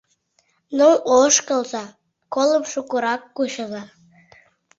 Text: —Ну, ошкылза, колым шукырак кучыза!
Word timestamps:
—Ну, 0.77 0.87
ошкылза, 1.19 1.83
колым 2.33 2.63
шукырак 2.71 3.21
кучыза! 3.35 3.83